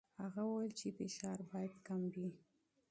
[0.23, 2.29] هغه وویل چې فشار باید کم وي.